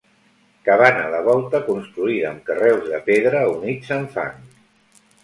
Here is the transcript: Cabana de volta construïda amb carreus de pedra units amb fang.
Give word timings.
Cabana 0.67 1.03
de 1.15 1.19
volta 1.27 1.61
construïda 1.67 2.29
amb 2.29 2.41
carreus 2.47 2.87
de 2.95 3.01
pedra 3.11 3.43
units 3.59 3.93
amb 3.99 4.11
fang. 4.17 4.41